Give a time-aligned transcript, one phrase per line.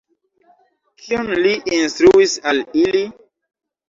[1.01, 3.03] Kion li instruis al ili?